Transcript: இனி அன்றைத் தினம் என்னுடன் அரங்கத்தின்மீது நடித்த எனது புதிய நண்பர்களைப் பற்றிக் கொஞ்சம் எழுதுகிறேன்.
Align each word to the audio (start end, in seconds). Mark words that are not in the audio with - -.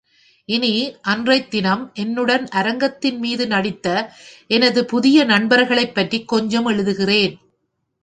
இனி 0.45 0.95
அன்றைத் 1.01 1.51
தினம் 1.51 1.91
என்னுடன் 1.93 2.47
அரங்கத்தின்மீது 2.55 3.47
நடித்த 3.47 4.13
எனது 4.47 4.85
புதிய 4.85 5.23
நண்பர்களைப் 5.23 5.95
பற்றிக் 5.95 6.27
கொஞ்சம் 6.27 6.67
எழுதுகிறேன். 6.67 7.35